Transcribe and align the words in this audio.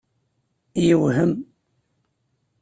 Yewhem. 0.87 1.33